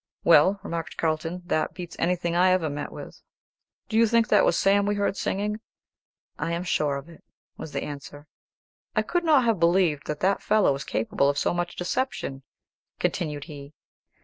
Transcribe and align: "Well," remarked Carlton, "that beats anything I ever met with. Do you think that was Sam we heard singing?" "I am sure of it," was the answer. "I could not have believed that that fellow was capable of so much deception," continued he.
"Well," 0.23 0.59
remarked 0.63 0.97
Carlton, 0.97 1.43
"that 1.45 1.75
beats 1.75 1.95
anything 1.99 2.35
I 2.35 2.49
ever 2.49 2.71
met 2.71 2.91
with. 2.91 3.21
Do 3.87 3.97
you 3.97 4.07
think 4.07 4.29
that 4.29 4.43
was 4.43 4.57
Sam 4.57 4.87
we 4.87 4.95
heard 4.95 5.15
singing?" 5.15 5.59
"I 6.39 6.53
am 6.53 6.63
sure 6.63 6.95
of 6.95 7.07
it," 7.07 7.23
was 7.55 7.71
the 7.71 7.83
answer. 7.83 8.25
"I 8.95 9.03
could 9.03 9.23
not 9.23 9.43
have 9.45 9.59
believed 9.59 10.07
that 10.07 10.21
that 10.21 10.41
fellow 10.41 10.73
was 10.73 10.83
capable 10.85 11.29
of 11.29 11.37
so 11.37 11.53
much 11.53 11.75
deception," 11.75 12.41
continued 12.97 13.43
he. 13.43 13.73